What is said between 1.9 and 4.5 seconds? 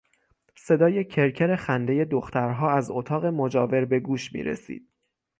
دخترها از اتاق مجاور به گوش